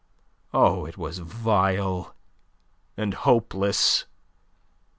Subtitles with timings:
[0.51, 2.15] Oh, it was vile
[2.97, 4.05] and hopeless.